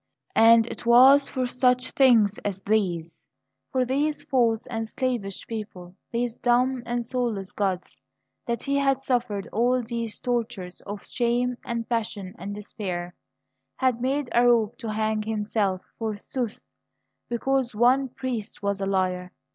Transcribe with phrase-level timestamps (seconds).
[0.35, 3.13] And it was for such things as these
[3.71, 7.99] for these false and slavish people, these dumb and soulless gods
[8.47, 13.13] that he had suffered all these tortures of shame and passion and despair;
[13.75, 16.61] had made a rope to hang himself, forsooth,
[17.29, 19.31] because one priest was a liar.